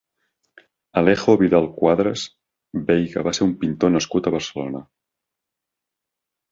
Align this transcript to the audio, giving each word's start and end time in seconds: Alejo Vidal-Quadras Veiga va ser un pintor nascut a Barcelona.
Alejo 1.01 1.35
Vidal-Quadras 1.41 2.23
Veiga 2.89 3.25
va 3.29 3.37
ser 3.41 3.47
un 3.49 3.55
pintor 3.65 3.95
nascut 3.99 4.27
a 4.27 4.35
Barcelona. 4.39 4.87